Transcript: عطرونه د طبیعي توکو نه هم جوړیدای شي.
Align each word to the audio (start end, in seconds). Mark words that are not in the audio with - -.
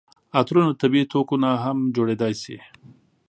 عطرونه 0.37 0.67
د 0.73 0.79
طبیعي 0.81 1.05
توکو 1.11 1.35
نه 1.43 1.51
هم 1.63 1.77
جوړیدای 1.95 2.33
شي. 2.41 2.57